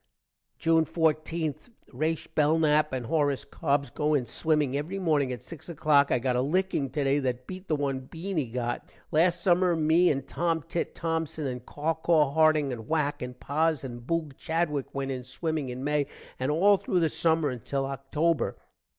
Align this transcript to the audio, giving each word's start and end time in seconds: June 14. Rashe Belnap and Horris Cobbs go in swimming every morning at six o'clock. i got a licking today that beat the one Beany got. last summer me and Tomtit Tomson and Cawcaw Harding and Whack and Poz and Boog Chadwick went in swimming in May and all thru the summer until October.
June 0.57 0.83
14. 0.83 1.53
Rashe 1.93 2.27
Belnap 2.33 2.91
and 2.91 3.05
Horris 3.05 3.45
Cobbs 3.45 3.91
go 3.91 4.15
in 4.15 4.25
swimming 4.25 4.75
every 4.75 4.97
morning 4.97 5.31
at 5.31 5.43
six 5.43 5.69
o'clock. 5.69 6.11
i 6.11 6.17
got 6.17 6.35
a 6.35 6.41
licking 6.41 6.89
today 6.89 7.19
that 7.19 7.45
beat 7.45 7.67
the 7.67 7.75
one 7.75 7.99
Beany 7.99 8.49
got. 8.49 8.89
last 9.11 9.41
summer 9.41 9.75
me 9.75 10.09
and 10.09 10.25
Tomtit 10.27 10.95
Tomson 10.95 11.45
and 11.45 11.63
Cawcaw 11.67 12.33
Harding 12.33 12.73
and 12.73 12.87
Whack 12.87 13.21
and 13.21 13.39
Poz 13.39 13.83
and 13.83 14.01
Boog 14.01 14.35
Chadwick 14.37 14.87
went 14.95 15.11
in 15.11 15.23
swimming 15.23 15.69
in 15.69 15.83
May 15.83 16.07
and 16.39 16.49
all 16.49 16.77
thru 16.77 16.99
the 16.99 17.07
summer 17.07 17.49
until 17.51 17.85
October. 17.85 18.57